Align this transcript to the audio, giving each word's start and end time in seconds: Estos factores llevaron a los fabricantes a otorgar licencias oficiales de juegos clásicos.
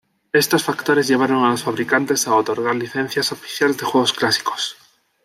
Estos 0.33 0.63
factores 0.63 1.07
llevaron 1.07 1.45
a 1.45 1.51
los 1.51 1.61
fabricantes 1.61 2.27
a 2.27 2.33
otorgar 2.33 2.75
licencias 2.75 3.31
oficiales 3.31 3.77
de 3.77 3.85
juegos 3.85 4.13
clásicos. 4.13 4.75